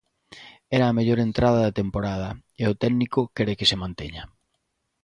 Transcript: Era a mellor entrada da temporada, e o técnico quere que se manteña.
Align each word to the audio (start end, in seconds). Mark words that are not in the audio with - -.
Era 0.77 0.85
a 0.87 0.95
mellor 0.97 1.19
entrada 1.21 1.59
da 1.65 1.75
temporada, 1.81 2.29
e 2.61 2.63
o 2.71 2.77
técnico 2.83 3.21
quere 3.35 3.57
que 3.59 3.69
se 3.71 3.81
manteña. 3.83 4.23